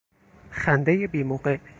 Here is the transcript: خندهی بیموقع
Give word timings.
خندهی 0.51 1.07
بیموقع 1.07 1.57